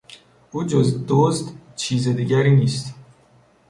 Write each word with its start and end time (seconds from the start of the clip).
او 0.51 0.63
جز 0.63 1.05
دزد 1.07 1.53
چیز 1.75 2.07
دیگری 2.07 2.55
نیست. 2.55 2.93